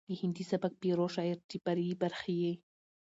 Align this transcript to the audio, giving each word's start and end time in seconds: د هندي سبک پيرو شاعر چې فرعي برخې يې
د 0.09 0.11
هندي 0.21 0.43
سبک 0.51 0.71
پيرو 0.81 1.05
شاعر 1.15 1.37
چې 1.49 1.57
فرعي 1.63 1.93
برخې 2.03 2.33
يې 2.43 2.53